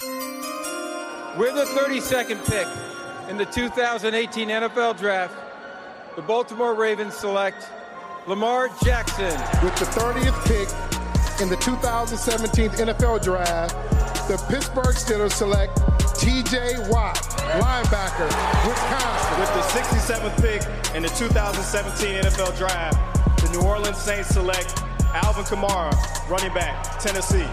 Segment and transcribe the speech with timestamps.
[0.00, 2.68] We're the 32nd pick
[3.28, 5.34] in the 2018 NFL Draft.
[6.14, 7.68] The Baltimore Ravens select
[8.28, 9.32] Lamar Jackson.
[9.64, 13.74] With the 30th pick in the 2017 NFL Draft,
[14.28, 15.74] the Pittsburgh Steelers select
[16.20, 17.16] TJ Watt,
[17.60, 18.28] linebacker,
[18.68, 19.40] Wisconsin.
[19.40, 24.80] With the 67th pick in the 2017 NFL Draft, the New Orleans Saints select
[25.12, 25.92] Alvin Kamara,
[26.30, 27.46] running back, Tennessee.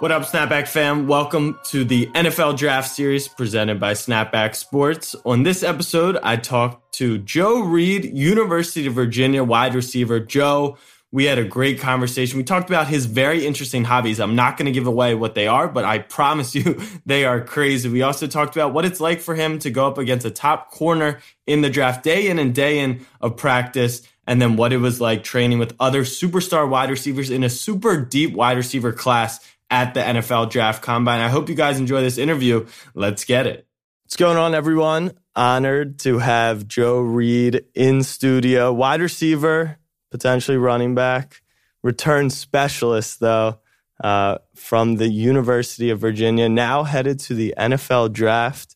[0.00, 1.06] What up, Snapback fam?
[1.06, 5.14] Welcome to the NFL Draft Series presented by Snapback Sports.
[5.26, 10.18] On this episode, I talked to Joe Reed, University of Virginia wide receiver.
[10.18, 10.78] Joe,
[11.12, 12.38] we had a great conversation.
[12.38, 14.20] We talked about his very interesting hobbies.
[14.20, 17.44] I'm not going to give away what they are, but I promise you they are
[17.44, 17.90] crazy.
[17.90, 20.70] We also talked about what it's like for him to go up against a top
[20.70, 24.78] corner in the draft day in and day in of practice and then what it
[24.78, 29.40] was like training with other superstar wide receivers in a super deep wide receiver class
[29.70, 31.20] at the NFL Draft Combine.
[31.20, 32.66] I hope you guys enjoy this interview.
[32.94, 33.66] Let's get it.
[34.04, 35.12] What's going on, everyone?
[35.36, 39.78] Honored to have Joe Reed in studio, wide receiver,
[40.10, 41.42] potentially running back,
[41.82, 43.60] return specialist, though,
[44.02, 48.74] uh, from the University of Virginia, now headed to the NFL Draft.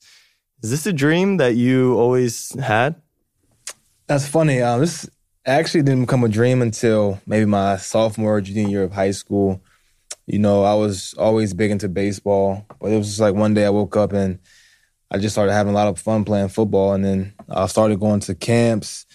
[0.63, 2.95] Is this a dream that you always had?
[4.07, 4.63] That's funny.
[4.63, 5.11] Um, this
[5.45, 9.61] actually didn't become a dream until maybe my sophomore, or junior year of high school
[10.27, 13.67] you know, I was always big into baseball, but it was just like one day
[13.67, 14.39] I woke up and
[15.11, 16.93] I just started having a lot of fun playing football.
[16.93, 19.07] And then I started going to camps,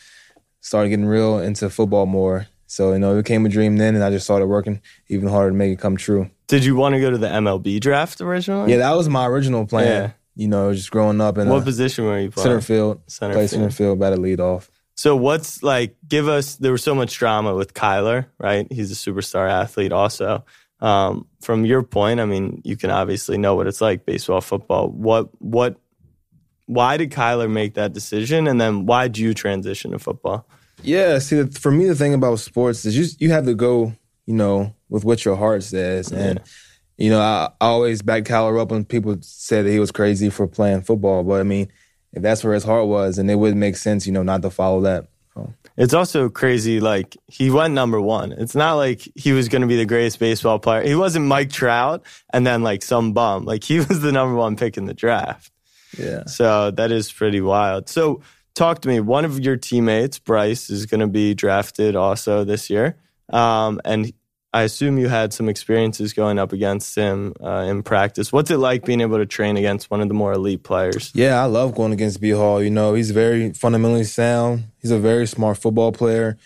[0.61, 2.47] started getting real into football more.
[2.67, 5.49] So, you know, it became a dream then, and I just started working even harder
[5.49, 6.29] to make it come true.
[6.45, 8.71] Did you want to go to the MLB draft originally?
[8.71, 9.87] Yeah, that was my original plan.
[9.87, 10.11] Yeah.
[10.35, 11.39] You know, just growing up.
[11.39, 12.43] In what position were you playing?
[12.43, 13.01] Center field.
[13.07, 13.61] Center play field.
[13.61, 14.69] center field, batted lead off.
[14.95, 15.97] So what's like?
[16.07, 16.57] Give us.
[16.57, 18.71] There was so much drama with Kyler, right?
[18.71, 20.45] He's a superstar athlete, also.
[20.81, 24.89] Um, from your point, I mean, you can obviously know what it's like baseball, football.
[24.89, 25.77] What, what,
[26.69, 30.47] why did Kyler make that decision, and then why did you transition to football?
[30.83, 33.93] Yeah, see, for me, the thing about sports is you you have to go,
[34.27, 37.05] you know, with what your heart says, and yeah.
[37.05, 40.29] you know, I, I always back Kyler up when people said that he was crazy
[40.29, 41.71] for playing football, but I mean,
[42.13, 44.49] if that's where his heart was, and it wouldn't make sense, you know, not to
[44.49, 45.07] follow that.
[45.77, 46.79] It's also crazy.
[46.79, 48.33] Like he went number one.
[48.33, 50.83] It's not like he was going to be the greatest baseball player.
[50.83, 53.45] He wasn't Mike Trout and then like some bum.
[53.45, 55.51] Like he was the number one pick in the draft.
[55.97, 56.25] Yeah.
[56.25, 57.89] So that is pretty wild.
[57.89, 58.21] So
[58.55, 58.99] talk to me.
[58.99, 62.97] One of your teammates, Bryce, is going to be drafted also this year.
[63.29, 64.11] Um, and
[64.51, 68.31] I assume you had some experiences going up against him uh, in practice.
[68.31, 71.11] What's it like being able to train against one of the more elite players?
[71.13, 72.61] Yeah, I love going against B Hall.
[72.61, 74.63] You know, he's very fundamentally sound.
[74.81, 76.37] He's a very smart football player.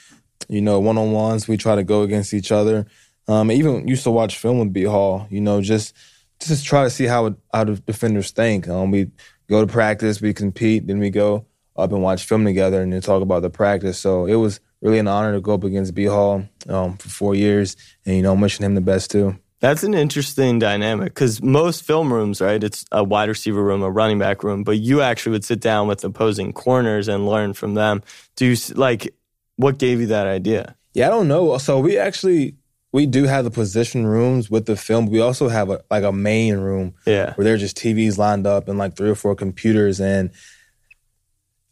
[0.49, 2.87] You know, one on ones, we try to go against each other.
[3.29, 5.25] Um, even used to watch film with B Hall.
[5.29, 5.95] You know, just
[6.41, 8.67] just try to see how how the defenders think.
[8.67, 9.11] Um, we
[9.49, 11.45] go to practice, we compete, then we go
[11.77, 13.97] up and watch film together and then talk about the practice.
[13.97, 17.35] So it was really an honor to go up against B Hall um, for four
[17.35, 19.39] years, and you know, wishing him the best too.
[19.61, 22.61] That's an interesting dynamic because most film rooms, right?
[22.61, 25.87] It's a wide receiver room, a running back room, but you actually would sit down
[25.87, 28.03] with opposing corners and learn from them.
[28.35, 29.15] Do you like
[29.55, 30.75] what gave you that idea?
[30.93, 31.57] Yeah, I don't know.
[31.59, 32.57] So we actually
[32.91, 35.07] we do have the position rooms with the film.
[35.07, 38.67] we also have a like a main room, yeah, where there's just TVs lined up
[38.67, 40.29] and like three or four computers and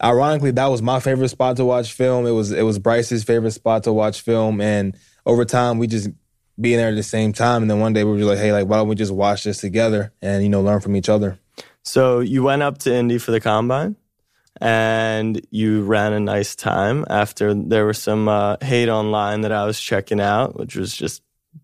[0.04, 2.26] ironically, that was my favorite spot to watch film.
[2.26, 4.96] It was it was Bryce's favorite spot to watch film, and
[5.26, 6.10] over time we just
[6.60, 7.64] being there at the same time.
[7.64, 9.60] And then one day we were like, hey, like why don't we just watch this
[9.60, 11.40] together and you know learn from each other?
[11.84, 13.96] So you went up to Indy for the combine,
[14.60, 17.06] and you ran a nice time.
[17.10, 21.24] After there was some uh, hate online that I was checking out, which was just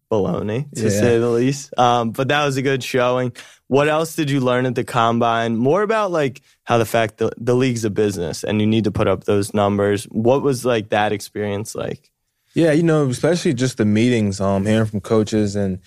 [0.09, 0.89] baloney to yeah.
[0.89, 1.77] say the least.
[1.77, 3.33] Um, but that was a good showing.
[3.67, 5.57] What else did you learn at the combine?
[5.57, 8.91] More about like how the fact that the league's a business and you need to
[8.91, 10.05] put up those numbers.
[10.05, 12.11] What was like that experience like?
[12.53, 15.79] Yeah, you know, especially just the meetings, um, hearing from coaches and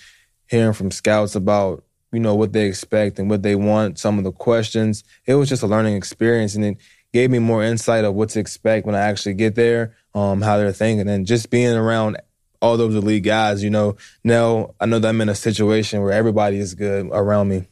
[0.49, 3.99] hearing from scouts about you know what they expect and what they want.
[3.99, 5.05] Some of the questions.
[5.27, 6.79] It was just a learning experience, and it
[7.13, 10.59] gave me more insight of what to expect when I actually get there, um, how
[10.59, 12.19] they're thinking, and just being around
[12.61, 13.63] all those elite guys.
[13.63, 17.49] You know, now I know that I'm in a situation where everybody is good around
[17.49, 17.67] me.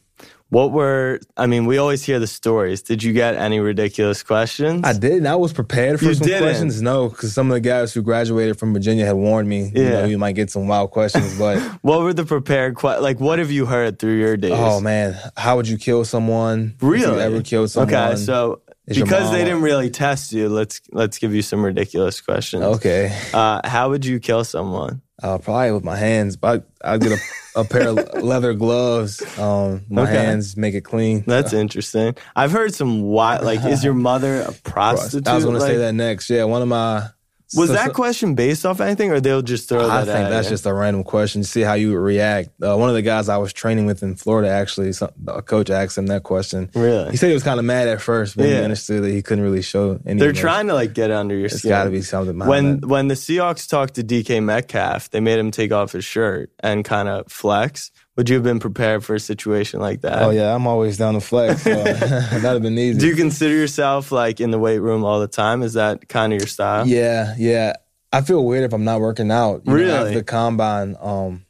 [0.51, 2.81] What were, I mean, we always hear the stories.
[2.81, 4.81] Did you get any ridiculous questions?
[4.83, 5.27] I didn't.
[5.27, 6.41] I was prepared for You some didn't?
[6.41, 6.81] questions.
[6.81, 9.65] No, because some of the guys who graduated from Virginia had warned me.
[9.75, 9.89] You Yeah.
[9.91, 13.03] know, you might get some wild questions, but what were the prepared questions?
[13.03, 14.53] Like, what have you heard through your days?
[14.55, 16.73] oh man, how would you kill someone?
[16.81, 17.13] Really?
[17.13, 17.93] you ever killed someone?
[17.93, 18.61] Okay, so
[18.93, 22.63] because they didn't really test you, let's let's give you some ridiculous questions.
[22.63, 25.01] okay, Uh, how would you kill someone?
[25.21, 27.19] uh, probably with my hands, but I, I'd get a,
[27.55, 29.21] a pair of leather gloves.
[29.37, 30.13] Um, my Okay.
[30.13, 31.23] hands make it clean.
[31.27, 32.15] That's interesting.
[32.35, 33.43] I've heard some wild.
[33.43, 35.27] Like, is your mother a prostitute?
[35.27, 36.29] I was going to say that next.
[36.29, 37.09] Yeah, one of my
[37.55, 40.13] Was so- that so- question based off anything, or they'll just throw I that?
[40.13, 40.51] think at that's you?
[40.51, 41.41] just a random question.
[41.41, 42.49] To see how you would react.
[42.61, 45.69] Uh, one of the guys I was training with in Florida, actually, some, a coach
[45.71, 46.69] asked him that question.
[46.75, 47.09] Really?
[47.11, 48.57] He said he was kind of mad at first, but Yeah.
[48.59, 50.19] he understood that he couldn't really show any.
[50.19, 51.69] They're trying to like get under your It's skin.
[51.69, 52.87] got to be something when that.
[52.87, 56.85] when the Seahawks talked to DK Metcalf, they made him take off his shirt and
[56.85, 57.89] kind of flex.
[58.19, 60.21] Would you have been prepared for a situation like that?
[60.21, 61.63] Oh yeah, I'm always down to flex.
[61.63, 62.99] So that'd have been easy.
[62.99, 65.63] Do you consider yourself like in the weight room all the time?
[65.63, 66.85] Is that kind of your style?
[66.85, 67.75] Yeah, yeah.
[68.11, 69.61] I feel weird if I'm not working out.
[69.63, 69.91] You know, Really?
[69.93, 71.45] after the combine, um,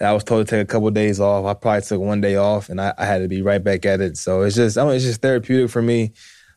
[0.00, 1.44] I was told to take a couple of days off.
[1.44, 4.00] I probably took one day off, and I, I had to be right back at
[4.00, 4.16] it.
[4.16, 6.12] So it's just, I mean, it's just therapeutic for me.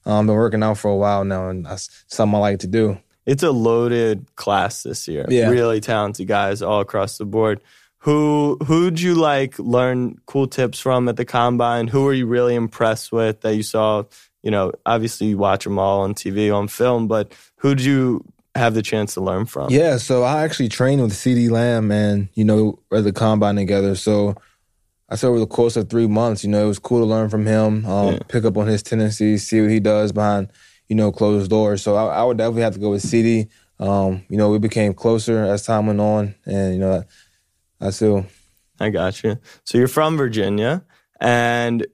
[0.06, 2.68] Um, I've been working out for a while now, and that's something I like to
[2.68, 3.00] do.
[3.26, 5.26] It's a loaded class this year.
[5.28, 5.50] Yeah.
[5.50, 7.62] Really talented guys all across the board.
[8.06, 11.88] Who who'd you like learn cool tips from at the combine?
[11.88, 14.04] Who were you really impressed with that you saw?
[14.44, 18.24] You know, obviously you watch them all on TV, on film, but who'd you
[18.54, 19.72] have the chance to learn from?
[19.72, 23.96] Yeah, so I actually trained with CeeDee Lamb and, you know, at the combine together.
[23.96, 24.36] So
[25.10, 27.30] I said over the course of three months, you know, it was cool to learn
[27.30, 28.20] from him, um, Yeah.
[28.28, 30.52] pick up on his tendencies, see what he does behind,
[30.90, 31.82] you know, closed doors.
[31.82, 33.50] So I, I would definitely have to go with CeeDee.
[33.80, 37.04] Um, you know, we became closer as time went on, and you know,
[37.82, 38.24] I see.
[38.80, 39.38] I got you.
[39.64, 40.84] So you're from Virginia,
[41.22, 41.86] and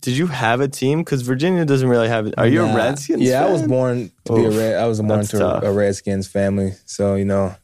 [0.00, 1.00] did you have a team?
[1.00, 2.32] Because Virginia doesn't really have.
[2.38, 2.72] Are you Nah.
[2.72, 3.22] a Redskins?
[3.22, 4.76] Yeah, I was born to be a red.
[4.76, 5.62] I was born to tough.
[5.64, 7.54] a, a Redskins family, so you know.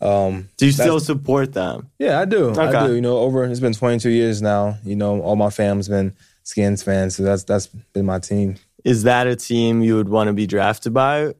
[0.00, 1.88] Um, Do you still support them?
[1.98, 2.46] Yeah, I do.
[2.50, 2.60] Okay.
[2.60, 2.94] I do.
[2.94, 4.76] You know, over it's been 22 years now.
[4.84, 8.56] You know, all my family's been Skins fans, so that's that's been my team.
[8.84, 11.34] Is that a team you would want to be drafted by?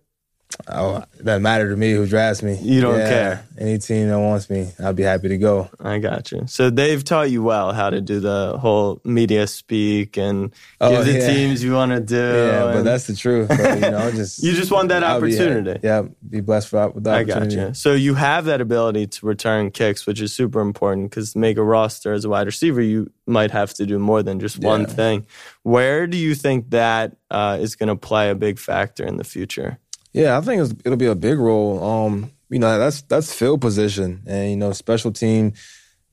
[0.68, 2.56] Oh, doesn't matter to me who drafts me.
[2.60, 3.44] You don't care.
[3.58, 5.70] Any team that wants me, I'll be happy to go.
[5.80, 6.44] I got you.
[6.46, 11.06] So they've taught you well how to do the whole media speak and Oh, give
[11.06, 11.26] the yeah.
[11.32, 12.16] teams you want to do.
[12.16, 13.48] Yeah, but that's the truth.
[13.56, 15.80] So, you know, just You just want that I'll be- opportunity.
[15.82, 17.68] yeah, be blessed for with the I got opportunity.
[17.68, 17.74] you.
[17.74, 21.56] So you have that ability to return kicks, which is super important because to make
[21.58, 24.82] a roster as a wide receiver, you might have to do more than just one
[24.82, 24.86] Yeah.
[24.88, 25.26] thing.
[25.62, 29.24] Where do you think that uh, is going to play a big factor in the
[29.24, 29.78] future?
[30.12, 31.82] Yeah, I think it'll be a big role.
[31.82, 35.54] Um, you know, that's that's field position, and you know, special team,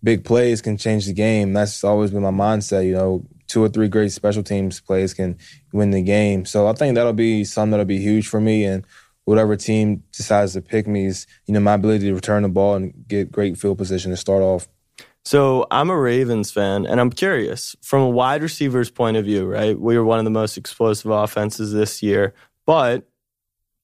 [0.02, 1.52] big plays can change the game.
[1.52, 2.86] That's always been my mindset.
[2.86, 5.38] You know, two or three great special teams plays can
[5.74, 6.46] win the game.
[6.46, 8.86] So I think that'll be something that'll be huge for me, and
[9.26, 12.76] whatever team decides to pick me is, you know, my ability to return the ball
[12.76, 14.68] and get great field position to start off.
[15.26, 19.46] So I'm a Ravens fan, and I'm curious from a wide receiver's point of view,
[19.46, 19.78] right?
[19.78, 22.34] We were one of the most explosive offenses this year,
[22.66, 23.08] but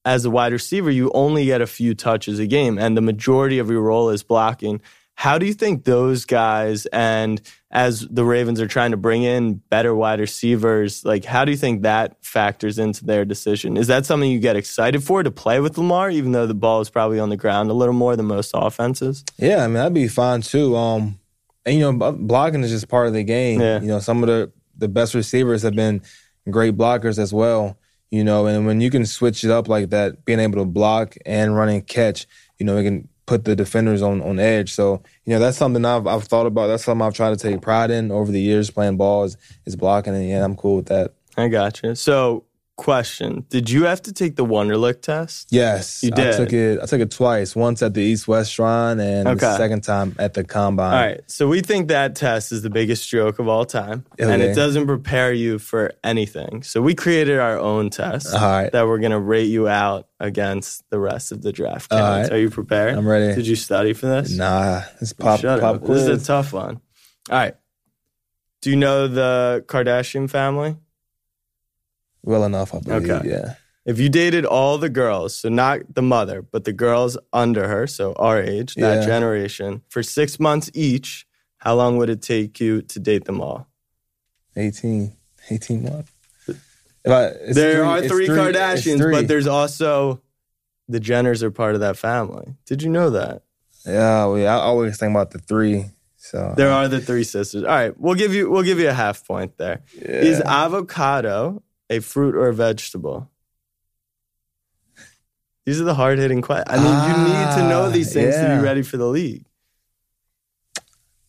[0.06, 3.58] as a wide receiver, you only get a few touches a game, and the majority
[3.60, 4.80] of your role is blocking.
[5.16, 7.42] How do you think those guys, and
[7.72, 11.58] as the Ravens are trying to bring in better wide receivers, like how do you
[11.58, 13.78] think that factors into their decision?
[13.78, 16.82] Is that something you get excited for to play with Lamar, even though the ball
[16.82, 19.24] is probably on the ground a little more than most offenses?
[19.38, 20.76] Yeah, I mean that'd be fine too.
[20.76, 21.20] Um,
[21.66, 23.62] and you know, blocking is just part of the game.
[23.62, 23.80] Yeah.
[23.80, 26.02] You know, some of the the best receivers have been
[26.50, 27.78] great blockers as well.
[28.16, 31.16] You know, and when you can switch it up like that, being able to block
[31.26, 34.74] and run and catch, you know, it can put the defenders on on edge.
[34.74, 36.68] So you know, that's something I've I've thought about.
[36.68, 39.76] That's something I've tried to take pride in over the years playing ball is, is
[39.76, 41.14] blocking, and yeah, I'm cool with that.
[41.36, 41.96] I gotcha.
[41.98, 45.48] So, question: Did you have to take the Wonderlic test?
[45.52, 46.34] Yes, You did.
[46.34, 46.80] I took it.
[46.82, 47.56] I took it twice.
[47.56, 49.38] Once at the East West Shrine, and Okay.
[49.40, 50.94] the second time at the Combine.
[50.94, 51.22] All right.
[51.28, 54.56] So we think that test is the biggest joke of all time, oh, and it
[54.56, 56.64] doesn't prepare you for anything.
[56.64, 58.72] So we created our own test All right.
[58.72, 62.30] that we're gonna rate you out against the rest of the draft All candidates.
[62.32, 62.38] right.
[62.38, 62.96] Are you prepared?
[62.98, 63.36] I'm ready.
[63.36, 64.32] Did you study for this?
[64.36, 65.84] Nah, it's pop Shut pop up.
[65.84, 66.06] quiz.
[66.06, 66.80] This is a tough one.
[67.30, 67.56] All right.
[68.62, 70.78] Do you know the Kardashian family?
[72.26, 73.10] Well enough, I believe.
[73.10, 73.30] Okay.
[73.30, 73.56] Yeah.
[73.86, 77.86] If you dated all the girls, so not the mother, but the girls under her,
[77.88, 79.06] so our age, that Yeah.
[79.06, 81.28] generation, for six months each,
[81.60, 83.68] how long would it take you to date them all?
[84.56, 85.16] 18,
[85.52, 86.12] 18 months.
[86.48, 89.14] If I, it's there three- are it's three, it's Kardashians, three.
[89.14, 90.22] but there's also
[90.90, 92.56] the Jenners are part of that family.
[92.66, 93.44] Did you know that?
[93.86, 95.86] Yeah, oh, we, I always think about the three.
[96.18, 97.62] So There are the three sisters.
[97.64, 99.82] All right, we'll give you we'll give you a half point there.
[100.02, 103.30] Is avocado a fruit or a vegetable?
[105.66, 106.68] These are the hard hitting questions.
[106.70, 109.46] I mean, you need to know Ah, these things to be ready for the league.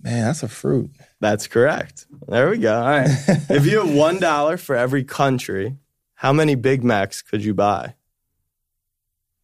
[0.01, 0.91] man, that's a fruit.
[1.21, 2.07] That's correct.
[2.29, 2.75] There we go.
[2.79, 3.09] All right.
[3.49, 5.77] if you had one dollar for every country,
[6.15, 7.95] how many Big Macs could you buy?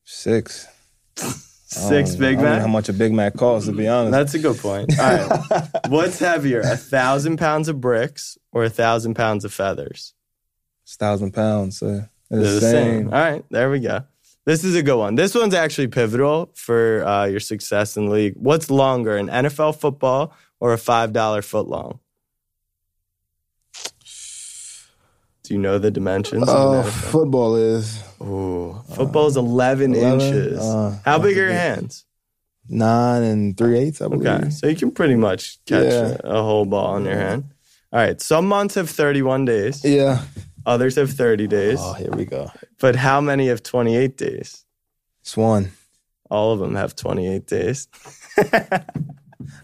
[0.05, 0.69] Six.
[1.65, 2.61] Six Um, Big I don't know Macs.
[2.67, 4.13] how much a Big Mac costs, to be honest.
[4.13, 4.99] That's a good point.
[5.01, 5.07] All
[5.51, 5.69] right.
[5.89, 10.13] What's heavier, a thousand pounds of bricks or a thousand pounds of feathers?
[10.85, 11.79] It's thousand pounds.
[11.79, 12.71] So it's the the same.
[13.05, 13.07] same.
[13.15, 14.05] All right, there we go.
[14.45, 15.15] This is a good one.
[15.15, 18.35] This one's actually pivotal for uh, your success in the league.
[18.37, 22.01] What's longer, an NFL football or a five dollar foot long?
[25.45, 26.45] Do you know the dimensions?
[26.49, 30.21] Oh, of an football is Ooh, football's 11, 11?
[30.21, 30.59] inches.
[30.61, 32.05] Uh, How big are your hands?
[32.69, 34.27] nine and three eighths, I believe.
[34.27, 36.17] Okay, so you can pretty much catch Yeah.
[36.23, 37.45] a, a whole ball in your hand.
[37.93, 40.23] All right, some months have 31 days, Yeah.
[40.67, 42.51] Others have 30 days, Oh, here we go.
[42.79, 44.65] but how many have 28 days?
[45.23, 45.73] It's one.
[46.31, 47.89] All of them have 28 days.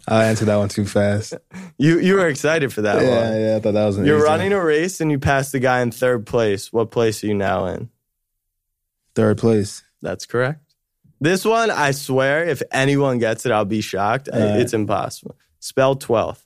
[0.08, 1.34] I answered that one too fast.
[1.78, 3.32] You you were excited for that yeah, one.
[3.32, 3.48] yeah.
[3.50, 5.60] Yeah, I thought that was an You're easy running a race and you pass the
[5.60, 6.72] guy in third place.
[6.72, 7.88] What place are you now in?
[9.14, 9.82] third place.
[10.02, 10.74] That's correct.
[11.20, 14.28] This one, I swear, if anyone gets it, I'll be shocked.
[14.32, 14.60] I- Alright.
[14.60, 15.36] It's impossible.
[15.58, 16.42] Spell 12th.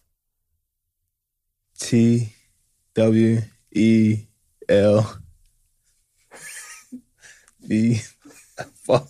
[1.78, 2.32] T
[2.94, 3.40] W
[3.72, 4.26] E
[4.72, 5.18] L
[7.60, 8.00] V.
[8.74, 9.08] Fuck.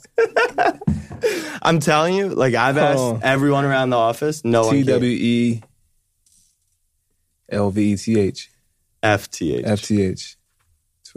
[1.62, 3.20] I'm telling you, like I've asked Oh.
[3.22, 4.82] everyone around the office, no one T.
[4.84, 5.62] W E
[7.50, 8.50] L V E T H
[9.02, 9.62] FTH.
[9.64, 10.36] F T H.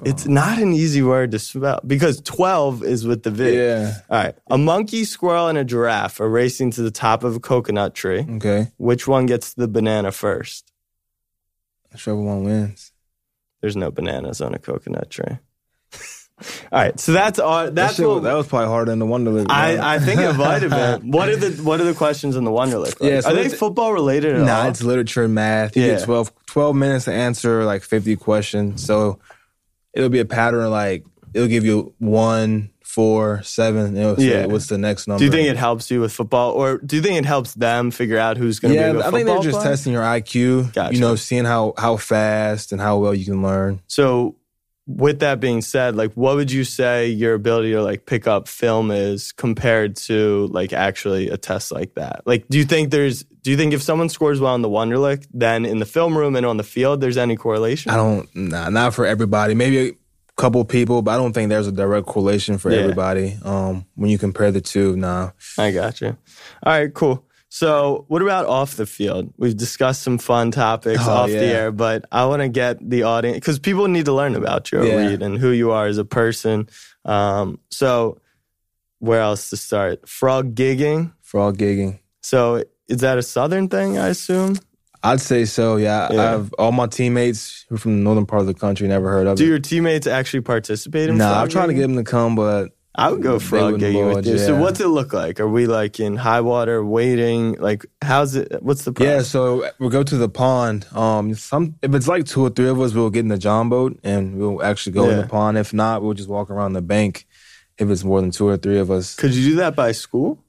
[0.04, 3.56] It's not an easy word to spell because 12 is with the V.
[3.56, 3.94] Yeah.
[4.10, 4.36] All right.
[4.52, 8.26] A monkey, squirrel, and a giraffe are racing to the top of a coconut tree.
[8.30, 8.72] Okay.
[8.76, 10.74] Which one gets the banana first?
[11.94, 12.92] Whichever one wins.
[13.66, 15.26] There's no bananas on a coconut tree.
[16.72, 17.00] All right.
[17.00, 17.64] So that's all.
[17.66, 19.48] That, That's shit, what that was probably harder than the Wonderlic.
[19.50, 20.70] I, I think it might have
[21.02, 21.10] been.
[21.12, 23.00] What are the What are the questions in the Wonderlic?
[23.02, 23.10] Like?
[23.12, 24.70] Yeah, so are they football related at Nah, all?
[24.70, 25.76] it's literature, and math.
[25.76, 25.96] You Yeah.
[25.96, 28.86] get 12, 12 minutes to answer like 50 questions.
[28.86, 29.18] So
[29.96, 33.86] it'll be a pattern like it'll give you one, four, seven.
[33.88, 34.46] and It'll Yeah.
[34.46, 35.20] what's the next number?
[35.20, 37.92] do you think it helps you with football, or do you think it helps them
[37.92, 39.72] figure out who's going to Yeah, be good I think they're just player?
[39.72, 40.72] testing your IQ.
[40.74, 40.94] Gotcha.
[40.94, 43.82] You know, seeing how how fast and how well you can learn.
[43.88, 44.36] So,
[44.88, 48.48] with that being said, like, what would you say your ability to like pick up
[48.48, 52.22] film is compared to like actually a test like that?
[52.28, 55.26] Like, do you think there's, do you think if someone scores well in the Wonderlic,
[55.34, 57.92] then in the film room and on the field, there's any correlation?
[57.92, 59.56] I don't, nah, not for everybody.
[59.56, 59.94] Maybe
[60.38, 62.80] couple people, but I don't think there's a direct correlation for Yeah.
[62.80, 63.38] everybody.
[63.44, 65.32] Um, when you compare the two, nah.
[65.58, 66.18] I got you.
[66.64, 67.24] All right, cool.
[67.48, 69.34] So, what about off the field?
[69.38, 73.04] We've discussed some fun topics Oh, off the air, but I want to get the
[73.04, 75.08] audience because people need to learn about Joe Yeah.
[75.08, 76.68] Reed and who you are as a person.
[77.06, 78.18] Um, so,
[79.00, 80.10] where else to start?
[80.10, 81.14] Frog gigging.
[81.22, 82.00] Frog gigging.
[82.22, 83.98] So, is that a Southern thing?
[83.98, 84.58] I assume.
[85.06, 85.78] I'd say so.
[85.78, 86.22] Yeah, Yeah.
[86.22, 89.10] I have all my teammates who are from the northern part of the country never
[89.10, 89.48] heard of Do it.
[89.48, 91.18] your teammates actually participate in?
[91.18, 94.26] Nah, frog I'm trying to get them to come, but I would go frog with
[94.26, 94.38] you.
[94.38, 95.42] So, what's it look like?
[95.42, 97.54] Are we like in high water, waiting?
[97.60, 98.64] Like, how's it?
[98.64, 100.88] What's the Yeah, so we'll go to the pond.
[100.94, 103.68] Um, some if it's like two or three of us, we'll get in the john
[103.68, 105.58] boat and we'll actually go in the pond.
[105.58, 107.28] If not, we'll just walk around the bank.
[107.78, 110.42] If it's more than two or three of us, Could you do that by school?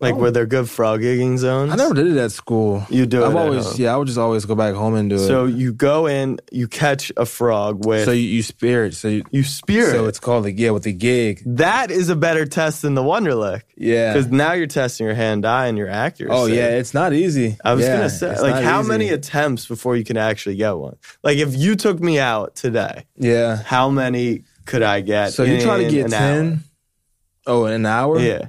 [0.00, 0.18] Like, oh.
[0.18, 1.70] were there good frog gigging zones?
[1.70, 1.74] Oh.
[1.74, 2.86] I never did it at school.
[2.88, 5.10] You do I've it at always, yeah, I would just always go back home and
[5.10, 5.26] do it.
[5.26, 8.94] So you go in, you catch a frog with, So you, you, you spear it.
[8.94, 9.92] So you, spear it.
[9.92, 11.42] so it's called the yeah with the gig.
[11.44, 13.62] That is a better test than the Wonderlic.
[13.76, 14.12] Yeah.
[14.12, 16.32] Because now you're testing your hand-eye and your accuracy.
[16.32, 17.56] Oh yeah, it's not easy.
[17.64, 18.88] I was Yeah, gonna say, like, how easy.
[18.88, 20.96] many attempts before you can actually get one?
[21.24, 23.56] Like, if you took me out today, Yeah.
[23.64, 25.32] how many could I get?
[25.32, 26.62] So you try to get ten.
[27.48, 28.16] Oh, in an hour?
[28.16, 28.20] Hour?
[28.20, 28.48] Yeah.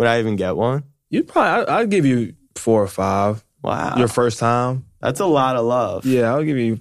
[0.00, 0.84] Would I even get one?
[1.10, 1.70] You'd probably.
[1.70, 3.44] I, I'd give you four or five.
[3.62, 3.96] Wow.
[3.98, 4.86] Your first time.
[5.02, 6.06] That's a lot of love.
[6.06, 6.80] Yeah, I'll give you.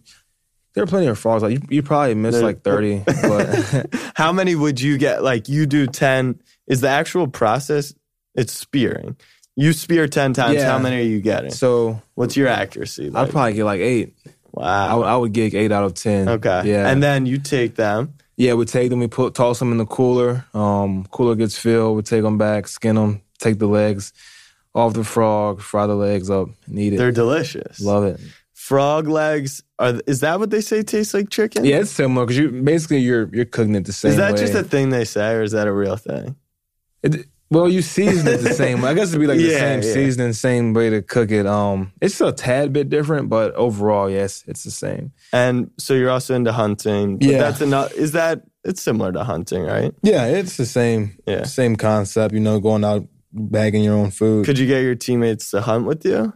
[0.74, 1.44] There are plenty of frogs.
[1.44, 5.22] Like you, you probably miss There- like thirty, but How many would you get?
[5.22, 6.40] Like you do 10.
[6.68, 7.94] Is the actual process,
[8.36, 9.18] it's spearing.
[9.58, 10.56] You spear 10 times.
[10.56, 10.72] Yeah.
[10.72, 11.52] How many are you getting?
[11.52, 13.10] so What's your accuracy?
[13.10, 13.28] Like?
[13.28, 14.16] I'd probably get like eight.
[14.54, 15.02] Wow.
[15.02, 16.30] I would gig eight out of ten.
[16.30, 16.62] Okay.
[16.68, 16.88] Yeah.
[16.88, 18.14] And then you take them.
[18.40, 19.00] Yeah, we take them.
[19.00, 20.46] We put toss them in the cooler.
[20.54, 21.98] Um, cooler gets filled.
[21.98, 24.14] We take them back, skin them, take the legs
[24.74, 26.98] off the frog, fry the legs up, and eat it.
[26.98, 27.82] They're delicious.
[27.82, 28.22] Love it.
[28.54, 29.62] Frog legs.
[29.78, 31.66] Are is that what they say tastes like chicken?
[31.66, 34.40] Yeah, it's similar because you basically you're you're cooking it the same Is that way.
[34.40, 36.38] just a thing they say, or is that a real thing?
[37.04, 38.84] It, Well, you season it the same.
[38.86, 39.94] I guess it'd be like the Yeah, same yeah.
[39.94, 41.48] seasoning, same way to cook it.
[41.48, 45.12] Um, it's a tad bit different, but overall, yes, it's the same.
[45.34, 47.18] And so you're also into hunting.
[47.18, 47.38] But Yeah.
[47.40, 47.94] That's enough.
[47.94, 49.94] Is that it's similar to hunting, right?
[50.04, 51.18] Yeah, it's the same.
[51.26, 51.44] Yeah.
[51.46, 52.34] same concept.
[52.36, 54.46] You know, going out bagging your own food.
[54.46, 56.34] Could you get your teammates to hunt with you?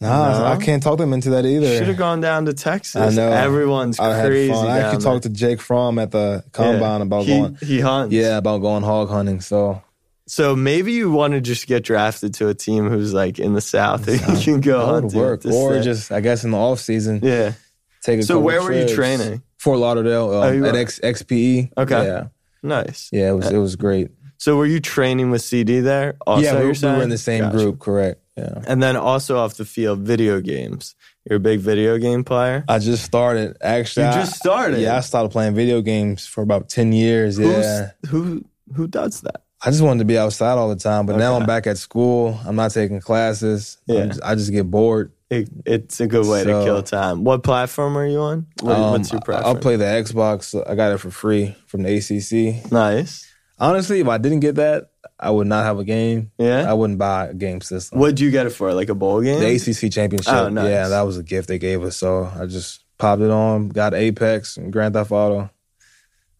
[0.00, 0.44] nah, No?
[0.46, 1.76] I can't talk them into that either.
[1.78, 2.96] Should have gone down to Texas.
[2.96, 3.30] I know.
[3.30, 4.52] Everyone's I crazy.
[4.52, 5.12] I actually there.
[5.12, 7.02] talked to Jake Fromm at the combine Yeah.
[7.06, 7.58] about he, going.
[7.62, 8.12] He hunts.
[8.14, 9.40] Yeah, about going hog hunting.
[9.40, 9.82] So
[10.30, 13.60] So maybe you want to just get drafted to a team who's like in the
[13.60, 14.06] South.
[14.06, 15.18] and you can go hunting.
[15.18, 17.54] work, or just I guess in the off season, yeah.
[18.02, 18.22] take a.
[18.22, 19.42] So where were you training?
[19.58, 21.72] Fort Lauderdale Oh, um, you at X, XPE.
[21.76, 22.04] Okay.
[22.04, 22.28] Yeah,
[22.62, 23.08] Nice.
[23.10, 24.12] yeah, it was it was great.
[24.36, 26.16] So were you training with CeeDee there?
[26.26, 27.56] Also, yeah, we, we were in the same Gotcha.
[27.56, 27.80] group.
[27.80, 28.22] Correct.
[28.36, 28.62] Yeah.
[28.68, 30.94] And then also off the field, video games.
[31.28, 32.64] You're a big video game player.
[32.68, 33.56] I just started.
[33.60, 34.78] Actually, You I- just started?
[34.80, 37.36] Yeah, I started playing video games for about ten years.
[37.36, 38.44] Yeah, who
[38.76, 39.42] who does that?
[39.62, 42.38] I just wanted to be outside all the time, but now I'm back at school.
[42.46, 43.76] I'm not taking classes.
[43.86, 44.06] Yeah.
[44.06, 45.12] just- I just get bored.
[45.28, 47.22] It, it's a good way to kill time.
[47.22, 48.46] What platform are you on?
[48.62, 49.46] What, Um, what's your preference?
[49.46, 50.60] I'll play the Xbox.
[50.68, 52.72] I got it for free from the ACC.
[52.72, 53.28] Nice.
[53.56, 54.90] Honestly, if I didn't get that,
[55.20, 56.32] I would not have a game.
[56.38, 56.68] Yeah?
[56.68, 58.00] I wouldn't buy a game system.
[58.00, 58.72] What'd you get it for?
[58.74, 59.38] Like a bowl game?
[59.38, 60.32] The ACC championship.
[60.34, 60.68] Oh, nice.
[60.68, 61.96] Yeah, that was a gift they gave us.
[61.96, 65.48] So I just popped it on, got Apex and Grand Theft Auto.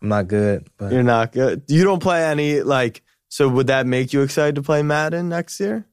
[0.03, 1.63] I'm not good, but You're not good.
[1.69, 3.03] You don't play any like.
[3.31, 5.87] So would that make you excited to play Madden next year?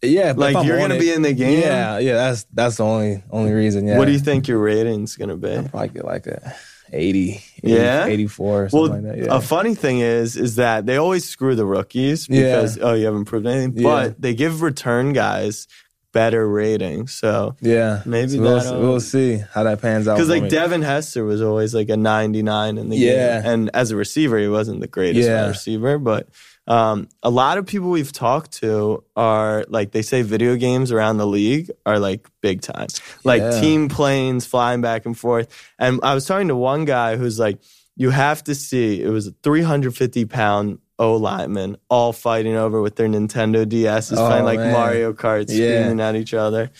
[0.00, 1.60] yeah, Like you're gonna it- be in the game.
[1.60, 2.14] Yeah, yeah.
[2.14, 3.86] That's that's the only only reason.
[3.86, 3.98] Yeah.
[3.98, 5.56] What do you think your rating's gonna be?
[5.58, 6.54] I Probably get like a
[6.92, 8.06] 80, 80 Yeah?
[8.06, 9.18] 84 or Well, like that.
[9.18, 9.36] Yeah.
[9.36, 12.42] a funny thing is, is that they always screw the rookies Yeah.
[12.56, 13.76] because oh, you haven't proved anything.
[13.76, 13.82] Yeah.
[13.82, 15.66] But they give return guys
[16.12, 17.12] better ratings.
[17.12, 20.14] So yeah, maybe So we'll, uh, we'll see how that pans out.
[20.14, 20.48] because like me.
[20.48, 23.42] Devin Hester was always like a 99 in the Yeah.
[23.42, 25.48] game, and as a receiver, he wasn't the greatest Yeah.
[25.48, 26.28] receiver, but.
[26.68, 31.16] Um, a lot of people we've talked to are like they say video games around
[31.16, 32.88] the league are like big time,
[33.24, 33.60] like Yeah.
[33.60, 35.48] team planes flying back and forth.
[35.78, 37.58] And I was talking to one guy who's like,
[37.96, 42.96] you have to see it was a 350 pound O lineman all fighting over with
[42.96, 44.72] their Nintendo DSs, Oh, playing like man.
[44.72, 45.80] Mario Kart, Yeah.
[45.82, 46.70] screaming at each other.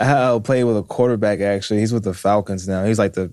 [0.00, 1.80] I played with a quarterback actually.
[1.80, 2.84] He's with the Falcons now.
[2.84, 3.32] He's like the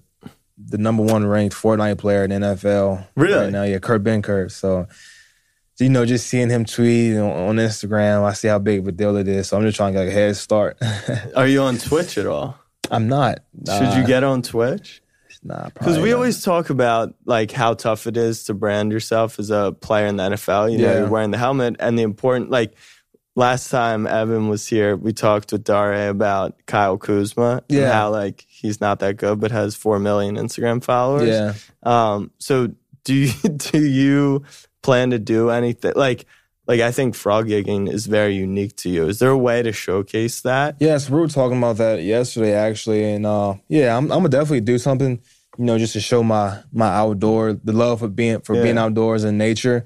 [0.58, 3.34] the number one ranked Fortnite player in NFL Really?
[3.46, 3.63] right now.
[3.63, 4.52] Yeah, Kurt Benkert.
[4.52, 4.88] So
[5.80, 8.92] you know, just seeing him tweet on, on Instagram, I see how big of a
[8.92, 9.48] deal it is.
[9.48, 10.78] So I'm just trying to get a head start.
[11.36, 12.58] Are you on Twitch at all?
[12.90, 13.40] I'm not.
[13.68, 15.02] Should you get on Twitch?
[15.44, 16.16] Nah, Because we not.
[16.16, 20.16] always talk about like how tough it is to brand yourself as a player in
[20.18, 20.72] the NFL.
[20.72, 21.00] You know, Yeah.
[21.00, 22.74] you're wearing the helmet and the important like
[23.36, 27.92] last time Evan was here, we talked with Dare about Kyle Kuzma and Yeah.
[27.94, 31.30] how like he's not that good but has four million Instagram followers.
[31.30, 31.54] Yeah.
[31.84, 32.70] Um, so
[33.04, 33.32] do you
[33.72, 34.44] do you
[34.88, 36.26] plan to do anything like
[36.69, 39.08] like I think frog gigging is very unique to you.
[39.12, 40.76] Is there a way to showcase that?
[40.80, 44.62] Yes, we were talking about that yesterday actually, and uh, yeah, I'm, I'm gonna definitely
[44.73, 45.19] do something,
[45.58, 48.63] you know, just to show my my outdoor, the love for being for Yeah.
[48.63, 49.86] being outdoors and nature.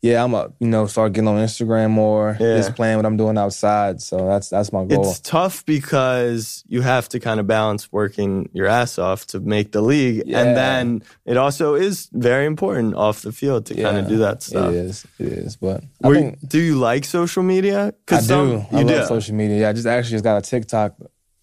[0.00, 2.56] Yeah, I'm a you know start getting on Instagram more, Yeah.
[2.56, 4.00] just playing what I'm doing outside.
[4.00, 5.10] So that's that's my goal.
[5.10, 9.72] It's tough because you have to kind of balance working your ass off to make
[9.72, 10.22] the league.
[10.24, 10.42] Yeah.
[10.42, 14.42] And then it also is very important off the field to kind of do that
[14.44, 14.70] stuff.
[14.72, 15.56] It is, it is.
[15.56, 17.92] But Were- think do you like social media?
[18.08, 18.66] I some- do.
[18.70, 19.62] I You love social media.
[19.62, 20.94] Yeah, I just actually just got a TikTok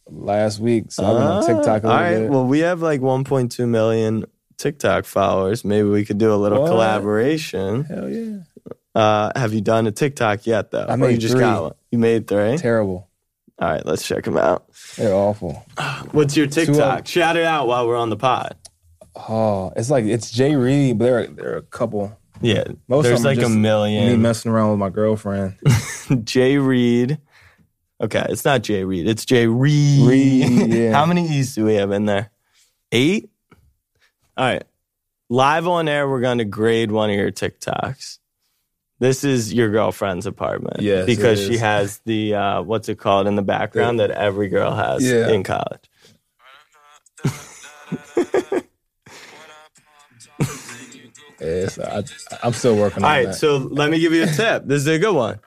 [0.09, 2.21] last week, so I've been on TikTok a Ah, all little right.
[2.21, 2.31] bit.
[2.31, 4.23] Well, we have like 1.2 million
[4.57, 5.63] TikTok followers.
[5.65, 6.69] Maybe we could do a little What?
[6.69, 7.83] collaboration.
[7.85, 8.37] Hell yeah,
[8.93, 10.85] Uh, have you done a TikTok yet, though?
[10.85, 11.41] I Or made you just three.
[11.41, 11.73] got one.
[11.91, 12.57] You made three.
[12.57, 13.09] terrible.
[13.59, 14.65] All right, let's check them out.
[14.97, 15.65] They're awful.
[16.11, 17.07] What's your TikTok?
[17.07, 18.55] Shout it out while we're on the pod.
[19.15, 22.17] Oh, it's like it's Jay Reed, but there are, there are a couple.
[22.41, 24.07] Yeah, Most there's of them are like a million.
[24.11, 25.55] Me messing around with my girlfriend.
[26.25, 27.17] Jay Reed.
[28.01, 29.07] Okay, it's not Jay Reed.
[29.07, 30.05] It's Jay Reed.
[30.05, 30.91] Reed, yeah.
[30.99, 32.29] How many E's do we have in there?
[32.91, 33.29] Eight?
[34.37, 34.63] All right.
[35.29, 38.19] Live on air, we're going to grade one of your TikToks.
[38.99, 40.81] This is your girlfriend's apartment.
[40.81, 44.73] Yes, Because she has the, uh, what's it called in the background that every girl
[44.73, 45.29] has Yeah.
[45.29, 45.89] in college.
[51.39, 52.03] Yes, I,
[52.43, 53.35] I'm still working All right, that.
[53.35, 54.63] so let me give you a tip.
[54.65, 55.39] This is a good one.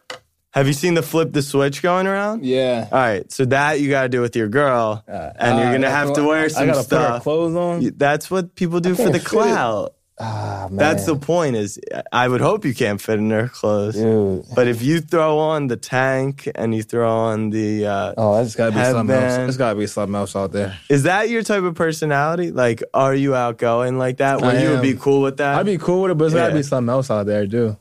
[0.59, 2.45] Have you seen the flip the switch going around?
[2.45, 5.73] yeah, All right, so that you got to do with your girl, and you're Uh,
[5.73, 7.23] gonna I have gotta- to wear I some gotta put her stuff.
[7.23, 7.93] clothes on.
[7.97, 9.95] That's what people do for the clout.
[10.21, 10.77] ah, man.
[10.79, 11.55] That's the point.
[11.55, 11.79] Is
[12.13, 14.47] I would hope you can't fit in her clothes, dude.
[14.57, 18.57] but if you throw on the tank and you throw on the, uh, Oh, that's
[18.57, 19.39] gotta be something else.
[19.49, 20.77] It's gotta be something else out there.
[20.89, 22.51] is that your type of personality?
[22.51, 24.41] Like, are you outgoing like that?
[24.41, 25.55] Where you would be cool with that?
[25.57, 27.77] I'd be cool with it, but it's gotta be something else out there, too.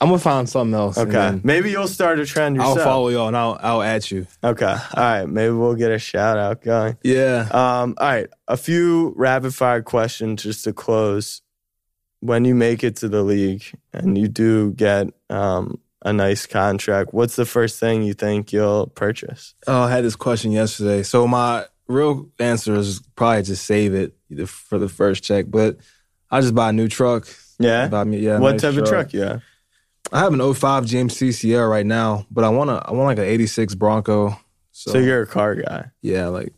[0.00, 0.96] I'm gonna find something else.
[0.96, 1.10] Okay.
[1.10, 4.26] then Maybe you'll start a trend I'll follow y'all and I'll I'll add you.
[4.42, 4.64] Okay.
[4.64, 5.26] All right.
[5.26, 6.96] Maybe we'll get a shout out going.
[7.02, 7.48] Yeah.
[7.50, 8.28] Um, all right.
[8.48, 11.42] A few rapid fire questions just to close.
[12.20, 17.12] When you make it to the league and you do get um, a nice contract,
[17.12, 19.54] what's the first thing you think you'll purchase?
[19.66, 21.02] Oh, I had this question yesterday.
[21.02, 24.14] So my real answer is probably just save it
[24.46, 25.78] for the first check, but
[26.30, 27.26] I just buy a new truck.
[27.58, 27.88] Yeah.
[27.88, 28.38] Buy me, yeah.
[28.38, 29.42] what nice type of truck you have?
[30.12, 33.18] I have an 05 GMC Sierra right now, but I want to I want like
[33.18, 34.36] an 86 Bronco.
[34.72, 35.90] So, So you're a car guy.
[36.02, 36.52] yeah, like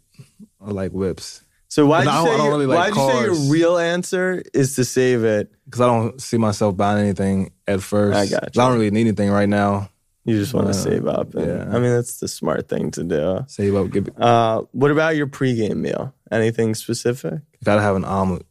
[0.64, 3.12] I like whips So why'd you don't- say, I don't your, really like why'd you
[3.12, 5.50] say your real answer is to save it?
[5.64, 8.16] because I don't see myself buying anything at first.
[8.16, 9.88] I got 'Cause I don't really need anything right now.
[10.24, 11.34] You just want to Uh, save up.
[11.34, 11.64] And, yeah.
[11.76, 13.40] I mean, that's the smart thing to do.
[13.48, 16.14] Save up, give it, Uh, what about your pregame meal?
[16.30, 17.32] Anything specific?
[17.32, 18.46] You gotta have an omelet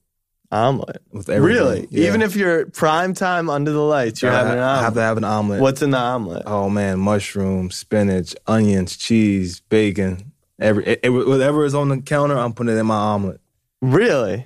[0.52, 1.02] Omelet.
[1.12, 1.58] with everything.
[1.64, 1.88] Really?
[1.92, 2.08] Yeah.
[2.10, 4.84] Even if you're prime time under the lights, you're Gotta having an omelet.
[4.84, 5.62] have to have an omelet.
[5.62, 6.44] What's in the omelet?
[6.46, 12.38] Oh man, mushrooms, spinach, onions, cheese, bacon, every it, it- whatever is on the counter,
[12.38, 13.40] I'm putting it in my omelet.
[13.82, 14.46] Really?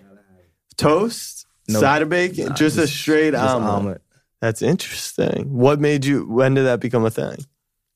[0.77, 1.47] Toast?
[1.67, 1.79] No.
[1.79, 2.47] Side of bacon?
[2.49, 3.73] Nah, just, a straight just omelet.
[3.73, 4.01] omelet.
[4.41, 5.51] That's interesting.
[5.57, 6.25] What made you?
[6.29, 7.37] When did that become a thing?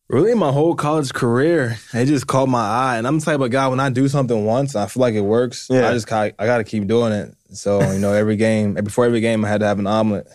[0.09, 3.51] Really, my whole college career, it just caught my eye, and I'm the type of
[3.51, 5.67] guy when I do something once, I feel like it works.
[5.69, 5.87] Yeah.
[5.87, 7.35] I just I got to keep doing it.
[7.51, 10.27] So you know, every game, before every game, I had to have an omelet.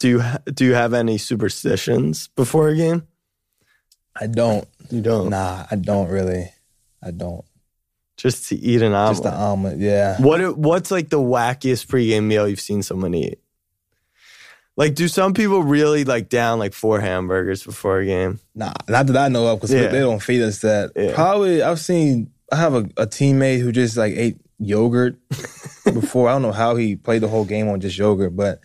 [0.00, 0.22] Do you
[0.52, 3.06] do you have any superstitions before a game?
[4.18, 4.66] I don't.
[4.90, 5.28] You don't.
[5.28, 6.50] Nah, I don't really.
[7.02, 7.44] I don't.
[8.16, 9.12] Just to eat an omelet.
[9.12, 10.20] Just the omelet, yeah.
[10.20, 13.38] What what's like the wackiest pregame meal you've seen someone eat?
[14.76, 18.40] Like, do some people really like down like four hamburgers before a game?
[18.54, 19.88] Nah, not that I know of, because Yeah.
[19.88, 20.92] they don't feed us that.
[20.96, 21.14] Yeah.
[21.14, 22.30] Probably, I've seen.
[22.50, 25.16] I have a, a teammate who just like ate yogurt
[25.84, 26.28] before.
[26.28, 28.60] I don't know how he played the whole game on just yogurt, but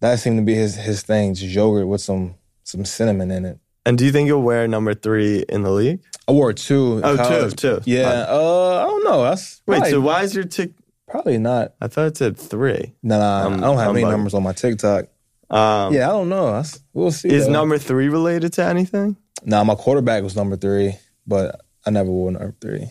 [0.00, 3.58] that seemed to be his his thing, just yogurt with some some cinnamon in it.
[3.84, 6.00] And do you think you'll wear number three in the league?
[6.28, 6.98] I wore two.
[6.98, 7.56] in Oh, two, college.
[7.56, 7.80] two.
[7.84, 8.26] Yeah.
[8.28, 9.22] Uh, I don't know.
[9.24, 10.72] That's Wait, probably, so why is your tick?
[11.08, 11.74] probably not.
[11.80, 12.94] I thought it said three.
[13.02, 14.10] Nah, nah I'm- I don't have I'm any bugging.
[14.12, 15.06] numbers on my TikTok.
[15.52, 16.62] Um, Yeah, I don't know.
[16.92, 17.28] We'll see.
[17.28, 17.52] Is though.
[17.52, 19.16] number three related to anything?
[19.44, 20.94] Nah, my quarterback was number three,
[21.26, 22.90] but I never wore number three.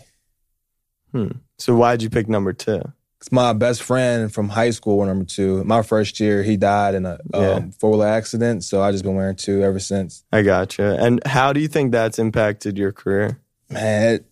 [1.12, 1.28] Hmm.
[1.58, 2.80] So why'd you pick number two?
[3.20, 5.62] It's my best friend from high school wore number two.
[5.64, 7.38] My first year, he died in a Yeah.
[7.52, 10.24] um, four wheeler accident, so I just been wearing two ever since.
[10.32, 10.96] I gotcha.
[11.00, 13.38] And how do you think that's impacted your career?
[13.70, 14.26] Man, it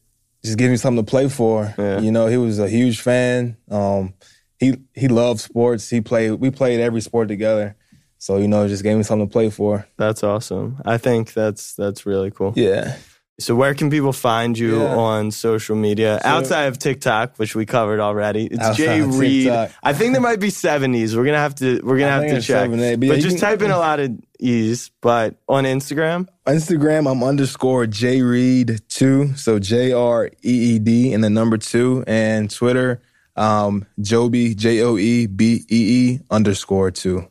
[0.45, 1.73] just gives me something to play for.
[1.79, 2.01] Yeah.
[2.01, 3.57] You know, he was a huge fan.
[3.71, 4.15] Um,
[4.59, 5.89] he he loved sports.
[5.89, 6.33] He played.
[6.33, 7.77] We played every sport together.
[8.23, 9.87] So you know, just gave me something to play for.
[9.97, 10.77] That's awesome.
[10.85, 12.53] I think that's that's really cool.
[12.55, 12.97] Yeah.
[13.41, 14.95] So where can people find you Yeah.
[14.97, 18.45] on social media outside of TikTok, which we covered already?
[18.45, 19.45] It's Outside Jay Reed.
[19.45, 19.71] TikTok.
[19.83, 21.17] I think there might be seventies.
[21.17, 22.69] We're gonna have to we're gonna I have to check.
[22.71, 24.91] but but yeah, just can- type in a lot of E's.
[25.01, 31.15] But on Instagram, Instagram, I'm underscore J Reed two, so J R E E D
[31.15, 33.01] and the number two, and Twitter,
[33.37, 37.27] um, Joby J O E B E E underscore two.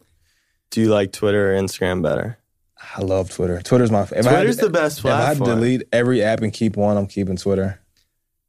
[0.71, 2.38] Do you like Twitter or Instagram better?
[2.95, 3.62] I love Twitter.
[3.62, 4.32] Twitter's my favorite.
[4.32, 7.79] Twitter's the best If I to delete every app and keep one, I'm keeping Twitter.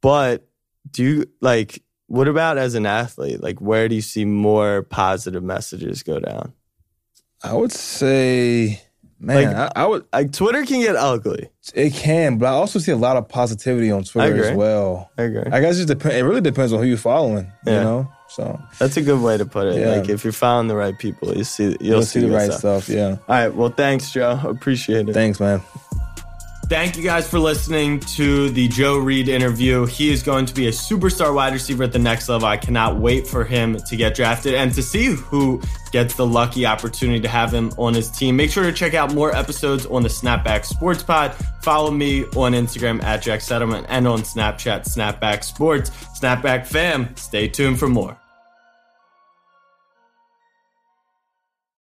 [0.01, 0.47] But
[0.89, 3.41] do you like what about as an athlete?
[3.41, 6.53] Like where do you see more positive messages go down?
[7.43, 8.81] I would say,
[9.21, 10.05] man, Like- I, I would.
[10.11, 11.49] Like Twitter can get ugly.
[11.73, 15.09] It can, but I also see a lot of positivity on Twitter as well.
[15.17, 15.43] I agree.
[15.51, 16.15] I guess it depends.
[16.15, 17.51] It really depends on who you're following.
[17.65, 17.73] Yeah.
[17.73, 19.79] You know, so That's a good way to put it.
[19.79, 19.95] Yeah.
[19.97, 22.51] Like if you're following the right people, you see you'll, you'll, see the good right
[22.53, 22.89] stuff.
[22.89, 23.09] Yeah.
[23.09, 23.53] All right.
[23.53, 24.39] Well, thanks, Joe.
[24.43, 25.13] Appreciate it.
[25.13, 25.61] Thanks, man.
[26.71, 29.85] Thank you guys for listening to the Joe Reed interview.
[29.87, 32.47] He is going to be a superstar wide receiver at the next level.
[32.47, 36.65] I cannot wait for him to get drafted and to see who gets the lucky
[36.65, 38.37] opportunity to have him on his team.
[38.37, 41.35] Make sure to check out more episodes on the Snapback Sports Pod.
[41.61, 45.89] Follow me on Instagram at Jack Settleman and on Snapchat, Snapback Sports.
[45.89, 48.20] Snapback fam, stay tuned for more.